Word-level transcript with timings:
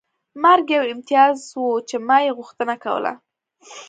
مرګ 0.43 0.65
یو 0.75 0.83
امتیاز 0.93 1.37
و 1.59 1.65
چې 1.89 1.95
ما 2.07 2.17
یې 2.25 2.31
غوښتنه 2.37 2.75
کوله 2.83 3.13